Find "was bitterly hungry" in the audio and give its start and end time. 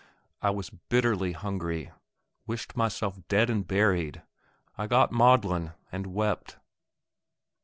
0.49-1.91